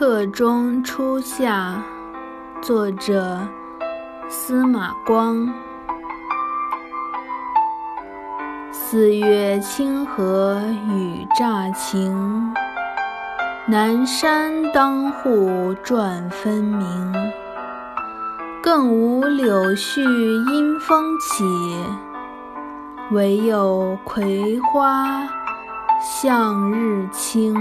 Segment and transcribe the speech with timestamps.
[0.00, 1.74] 客中初夏，
[2.62, 3.38] 作者
[4.30, 5.46] 司马光。
[8.72, 10.58] 四月清河
[10.88, 12.50] 雨乍晴，
[13.66, 17.32] 南山当户转分明。
[18.62, 20.00] 更无柳絮
[20.50, 21.44] 因风起，
[23.10, 25.28] 唯有葵花
[26.00, 27.54] 向日倾。